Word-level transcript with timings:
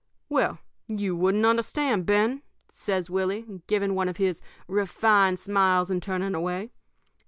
"'Well, 0.29 0.57
you 0.87 1.15
wouldn't 1.15 1.45
understand, 1.45 2.07
Ben,' 2.07 2.41
says 2.71 3.11
Willie, 3.11 3.61
giving 3.67 3.93
one 3.93 4.09
of 4.09 4.17
his 4.17 4.41
refined 4.67 5.37
smiles 5.37 5.91
and 5.91 6.01
turning 6.01 6.33
away. 6.33 6.71